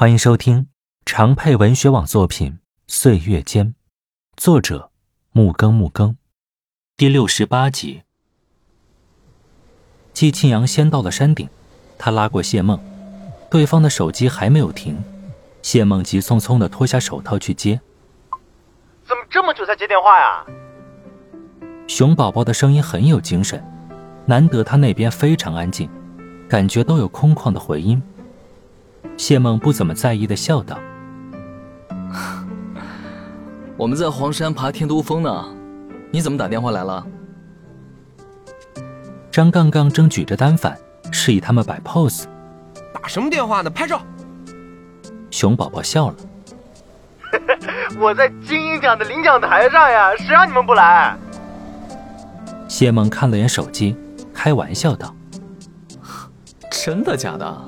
[0.00, 0.68] 欢迎收听
[1.04, 2.52] 长配文学网作品
[2.86, 3.66] 《岁月间》，
[4.36, 4.92] 作者
[5.32, 6.16] 木更木更，
[6.96, 8.02] 第六十八集。
[10.12, 11.48] 季庆阳先到了山顶，
[11.98, 12.78] 他拉过谢梦，
[13.50, 15.02] 对方的手机还没有停，
[15.62, 17.80] 谢梦急匆匆的脱下手套去接。
[19.04, 20.46] 怎么这么久才接电话呀？
[21.88, 23.60] 熊宝宝的声音很有精神，
[24.26, 25.90] 难得他那边非常安静，
[26.48, 28.00] 感觉都有空旷的回音。
[29.18, 30.78] 谢梦不怎么在意的笑道
[33.76, 35.44] ：“我们在黄山爬天都峰呢，
[36.10, 37.04] 你怎么打电话来了？”
[39.30, 40.78] 张杠杠正举着单反，
[41.12, 42.24] 示意他们摆 pose。
[42.94, 43.68] 打什么电话呢？
[43.68, 44.00] 拍照。
[45.30, 46.16] 熊宝宝笑了
[48.00, 51.16] ：“我在金鹰奖的领奖台上呀，谁让你们不来？”
[52.68, 53.96] 谢梦看了眼手机，
[54.32, 55.14] 开玩笑道
[56.70, 57.64] ：“真的假的？”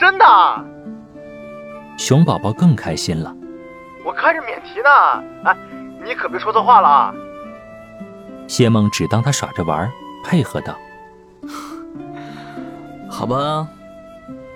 [0.00, 0.24] 真的，
[1.98, 3.36] 熊宝宝更开心了。
[4.02, 4.88] 我开着免提呢，
[5.44, 5.54] 哎，
[6.02, 7.14] 你可别说错话了啊！
[8.48, 9.92] 谢梦只当他耍着玩，
[10.24, 10.74] 配合道
[13.12, 13.68] ：“好吧，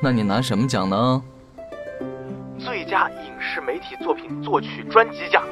[0.01, 1.23] 那你拿什么奖呢？”
[2.59, 5.43] 最佳影视媒体作品作曲专辑奖。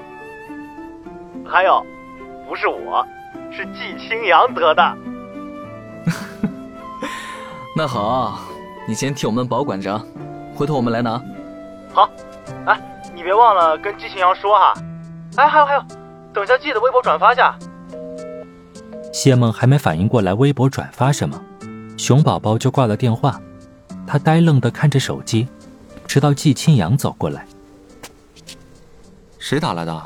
[1.44, 1.84] 还有，
[2.48, 3.06] 不是我，
[3.50, 4.96] 是季青阳得的。
[7.76, 8.38] 那好。
[8.86, 10.00] 你先替我们保管着，
[10.54, 11.22] 回头我们来拿。
[11.92, 12.10] 好，
[12.66, 12.80] 哎，
[13.14, 14.74] 你别忘了跟季晴阳说哈。
[15.36, 15.84] 哎，还有还有，
[16.34, 17.56] 等下记得微博转发下。
[19.12, 21.40] 谢梦还没反应过来微博转发什么，
[21.96, 23.40] 熊宝宝就挂了电话。
[24.06, 25.46] 他呆愣的看着手机，
[26.06, 27.46] 直到季青阳走过来。
[29.38, 30.02] 谁打来的？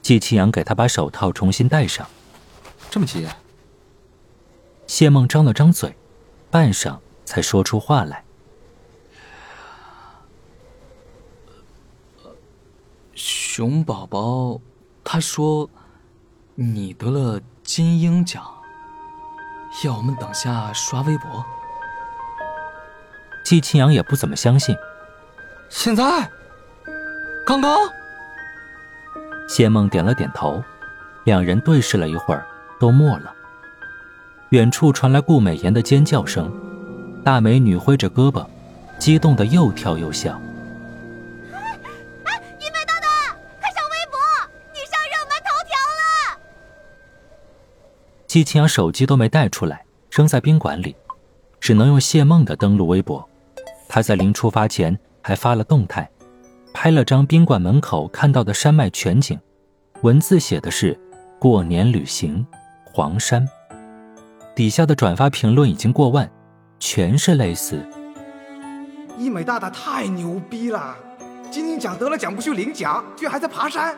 [0.00, 2.06] 季青阳给他把手套重新戴上。
[2.88, 3.26] 这么急？
[4.86, 5.96] 谢梦张了张嘴，
[6.50, 6.98] 半晌。
[7.32, 8.22] 才说出话来。
[13.14, 14.60] 熊宝宝，
[15.02, 15.70] 他说
[16.54, 18.44] 你得了金鹰奖，
[19.82, 21.42] 要我们等下刷微博。
[23.42, 24.76] 季青阳也不怎么相信。
[25.70, 26.30] 现在？
[27.46, 27.78] 刚刚？
[29.48, 30.62] 谢梦点了点头，
[31.24, 32.46] 两人对视了一会儿，
[32.78, 33.34] 都默了。
[34.50, 36.52] 远处传来顾美妍的尖叫声。
[37.24, 38.44] 大美女挥着胳膊，
[38.98, 40.32] 激动的又跳又笑。
[41.52, 44.18] 哎，一美大大，快上微博，
[44.72, 46.40] 你上热门头条了！
[48.26, 50.96] 季清阳手机都没带出来，扔在宾馆里，
[51.60, 53.28] 只能用谢梦的登录微博。
[53.88, 56.10] 他在临出发前还发了动态，
[56.74, 59.38] 拍了张宾馆门口看到的山脉全景，
[60.00, 60.98] 文字写的是
[61.38, 62.44] “过年旅行，
[62.92, 63.48] 黄山”。
[64.56, 66.28] 底下的转发评论已经过万。
[66.84, 67.80] 全是类似。
[69.16, 70.96] 一美大大太牛逼了，
[71.48, 73.96] 金鹰奖得了奖不去领奖，居然还在爬山。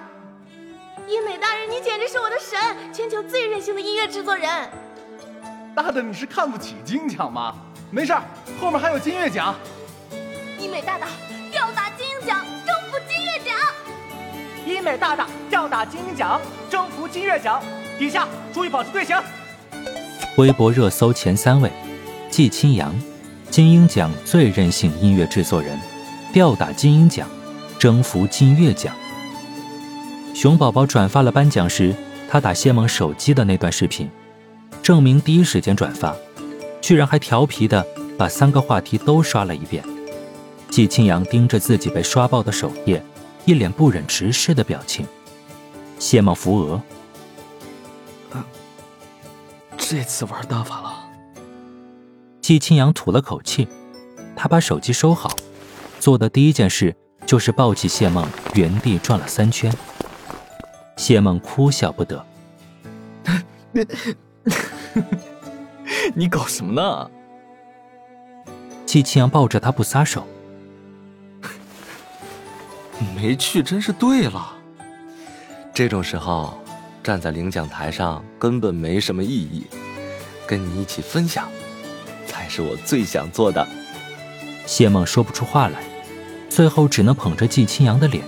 [1.09, 2.61] 一美大人，你简直是我的神，
[2.93, 4.51] 全球最任性的音乐制作人。
[5.75, 7.55] 大大，你是看不起金奖吗？
[7.91, 8.15] 没事
[8.61, 9.55] 后面还有金乐奖。
[10.59, 11.07] 一美大大
[11.51, 13.57] 吊打金鹰奖，征服金乐奖。
[14.67, 17.63] 一美大大吊打金鹰奖，征服金乐奖。
[17.99, 19.17] 底下注意保持队形。
[20.37, 21.73] 微博热搜前三位。
[22.35, 22.93] 季青阳，
[23.49, 25.79] 金鹰奖最任性音乐制作人，
[26.33, 27.29] 吊打金鹰奖，
[27.79, 28.93] 征服金乐奖。
[30.35, 31.95] 熊宝宝转发了颁奖时
[32.29, 34.11] 他打谢梦手机的那段视频，
[34.83, 36.13] 证明第一时间转发，
[36.81, 37.87] 居然还调皮的
[38.19, 39.85] 把三个话题都刷了一遍。
[40.69, 43.01] 季青阳盯着自己被刷爆的首页，
[43.45, 45.07] 一脸不忍直视的表情。
[46.01, 46.83] 谢梦扶额，
[49.79, 50.94] 这次玩大发了。
[52.45, 53.67] 季青阳吐了口气，
[54.37, 55.35] 他把手机收好，
[55.99, 56.95] 做的第一件事
[57.25, 59.73] 就是抱起谢梦，原地转了三圈。
[60.99, 62.23] 谢梦哭笑不得：
[66.15, 67.11] “你搞什么呢？”
[68.85, 70.27] 季青阳抱着他不撒手
[73.17, 74.53] ：“没去真是对了。
[75.73, 76.59] 这种时候，
[77.03, 79.67] 站在领奖台上根本没什么意义，
[80.47, 81.49] 跟你一起分享。”
[82.27, 83.67] 才是我最想做的。
[84.67, 85.85] 谢梦说不出话来，
[86.49, 88.25] 最后只能捧着季青阳的脸，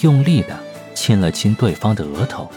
[0.00, 0.56] 用力的
[0.94, 2.48] 亲了亲对方的额头。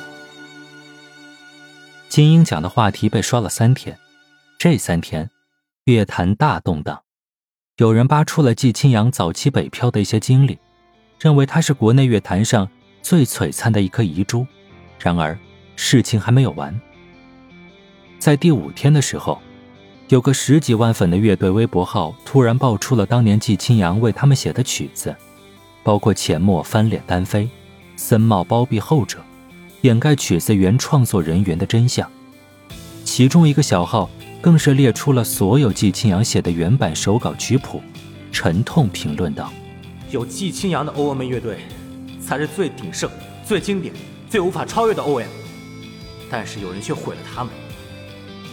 [2.07, 3.97] 金鹰奖的话题被刷了三天，
[4.59, 5.31] 这三天，
[5.85, 7.01] 乐坛大动荡。
[7.77, 10.59] 有人扒出了季青阳早期北漂的一些经历，
[11.19, 12.69] 认为他是国内乐坛上
[13.01, 14.45] 最璀璨的一颗遗珠。
[14.99, 15.35] 然而，
[15.75, 16.79] 事情还没有完。
[18.19, 19.41] 在第五天的时候。
[20.09, 25.15] 有个十几万粉的乐队微博号突然爆出了当年季青阳为他们写的曲子，
[25.83, 27.49] 包括钱默翻脸单飞、
[27.95, 29.17] 森茂包庇后者，
[29.81, 32.07] 掩盖曲子原创作人员的真相。
[33.03, 34.07] 其中一个小号
[34.41, 37.81] 更是列出了所有季青阳写的原版手稿曲谱，
[38.31, 39.51] 沉痛评论道
[40.11, 41.61] ：“有季青阳的 OM 乐队，
[42.21, 43.09] 才是最鼎盛、
[43.43, 43.91] 最经典、
[44.29, 45.25] 最无法超越的 OM。
[46.29, 47.51] 但是有人却毁了他们，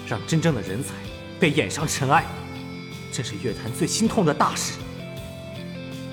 [0.09, 0.95] 让真正的人才。”
[1.43, 2.25] 被演上尘埃，
[3.11, 4.75] 这是乐坛最心痛的大事。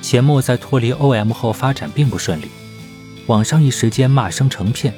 [0.01, 2.47] 钱默在脱离 OM 后发展并不顺利，
[3.27, 4.91] 网上一时间骂声成片，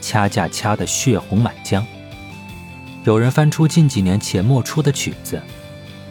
[0.00, 1.84] 掐架掐得血红满江。
[3.02, 5.42] 有人翻出近几年钱默出的曲子，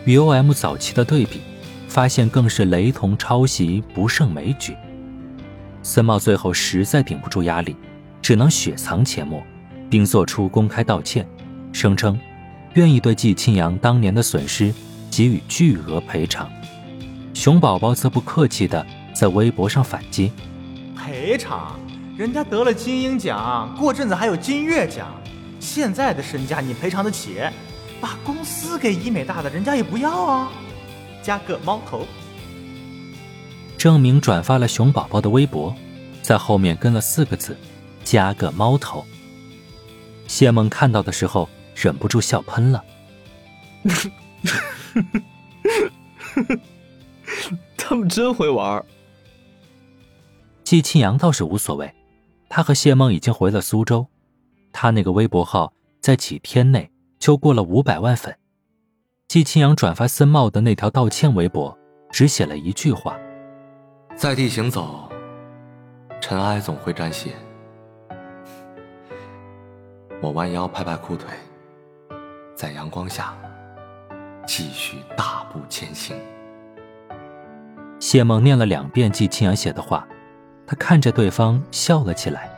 [0.04, 1.40] 与 OM 早期的对比，
[1.88, 4.76] 发现更是雷同抄袭，不胜枚举。
[5.82, 7.78] 森茂最后实在顶不住压力，
[8.22, 9.42] 只能雪藏钱默，
[9.90, 11.26] 并做出公开道歉，
[11.72, 12.20] 声称。
[12.74, 14.74] 愿意对季青阳当年的损失
[15.12, 16.50] 给予巨额赔偿，
[17.34, 18.84] 熊宝宝则不客气的
[19.14, 20.32] 在微博上反击
[20.98, 21.80] ：“赔偿？
[22.18, 25.08] 人家得了金鹰奖，过阵子还有金月奖，
[25.60, 27.38] 现在的身价你赔偿得起？
[28.02, 30.52] 把公司给医美大的，人家也不要啊！
[31.22, 32.08] 加个猫头。”
[33.78, 35.76] 郑明转发了熊宝宝的微博，
[36.24, 37.56] 在后面跟了四个字
[38.04, 39.06] ：“加个猫头。”
[40.28, 41.48] 谢梦看到的时候。
[41.76, 42.84] 忍不住笑喷了，
[47.78, 48.84] 他们真会玩。
[50.64, 51.94] 季清阳倒是无所谓，
[52.50, 54.08] 他和谢梦已经回了苏州，
[54.72, 56.90] 他那个微博号在几天内
[57.20, 58.38] 就过了五百万粉。
[59.28, 61.78] 季清阳转发森茂的那条道歉微博，
[62.12, 63.18] 只写了一句话
[64.16, 65.10] ：“在地行走，
[66.22, 67.32] 尘埃总会沾血。”
[70.22, 71.28] 我弯腰拍拍裤腿。
[72.64, 73.34] 在阳光下，
[74.48, 76.16] 继续大步前行。
[78.00, 80.08] 谢梦念了两遍季青阳写的话，
[80.66, 82.50] 他看着对方笑了起来。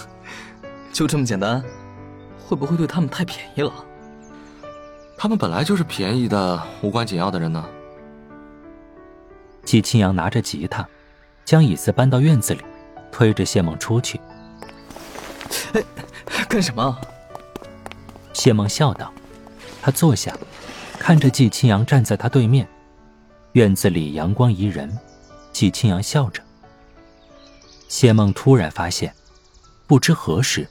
[0.92, 1.64] 就这么简单？
[2.46, 3.72] 会不会对他们太便宜了？
[5.16, 7.64] 他们本来就是便宜的、无关紧要的人呢。
[9.64, 10.86] 季青阳拿着吉他，
[11.42, 12.60] 将椅子搬到院子里，
[13.10, 14.20] 推着谢梦出去。
[15.72, 15.82] 哎，
[16.50, 17.00] 干什么？
[18.36, 19.10] 谢梦笑道
[19.80, 20.36] ：“他坐下，
[20.98, 22.68] 看着季青阳站在他对面。
[23.52, 24.94] 院子里阳光宜人，
[25.54, 26.42] 季青阳笑着。
[27.88, 29.14] 谢梦突然发现，
[29.86, 30.68] 不知何时，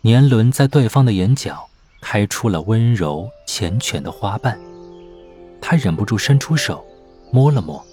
[0.00, 1.68] 年轮在对方的眼角
[2.00, 4.58] 开出了温柔缱绻的花瓣。
[5.60, 6.82] 他忍不住伸出手，
[7.30, 7.84] 摸了摸。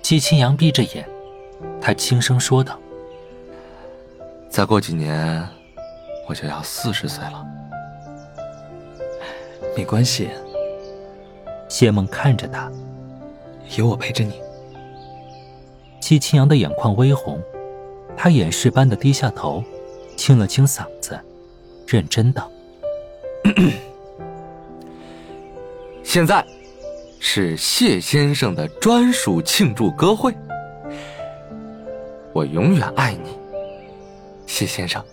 [0.00, 1.04] 季青阳闭着眼，
[1.82, 2.78] 他轻声说道
[4.48, 5.44] ：“再过几年，
[6.28, 7.44] 我就要四十岁了。”
[9.76, 10.30] 没关系，
[11.68, 12.72] 谢梦看着他，
[13.76, 14.40] 有我陪着你。
[16.00, 17.38] 季青阳的眼眶微红，
[18.16, 19.62] 他掩饰般的低下头，
[20.16, 21.20] 清了清嗓子，
[21.86, 22.50] 认真道
[26.02, 26.42] ：“现在
[27.20, 30.34] 是谢先生的专属庆祝歌会，
[32.32, 33.36] 我永远爱你，
[34.46, 35.04] 谢先生。”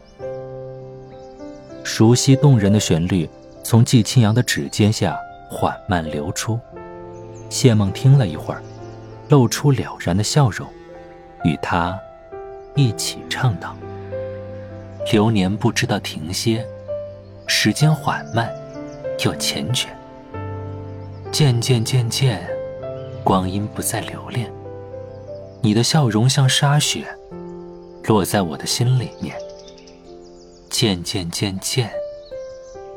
[1.84, 3.30] 熟悉动人的旋律。
[3.64, 5.18] 从季青阳的指尖下
[5.50, 6.60] 缓慢流出，
[7.50, 8.62] 谢梦听了一会儿，
[9.30, 10.68] 露出了然的笑容，
[11.46, 11.98] 与他
[12.76, 13.76] 一起唱道
[15.12, 16.66] ：“流年不知道停歇，
[17.48, 18.54] 时间缓慢
[19.24, 19.88] 又缱绻，
[21.32, 22.46] 渐渐渐渐，
[23.24, 24.52] 光阴不再留恋。
[25.62, 27.06] 你的笑容像沙雪，
[28.04, 29.36] 落在我的心里面。
[30.70, 31.90] 渐渐渐渐。”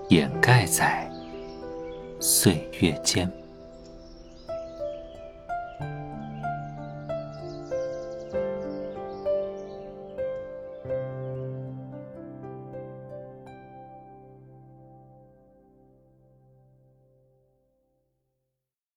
[0.08, 1.10] 掩盖在
[2.20, 3.45] 岁月间。